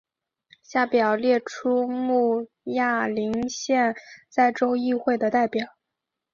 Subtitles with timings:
[0.63, 3.95] 下表列出慕亚林县
[4.29, 5.75] 在州议会的代表。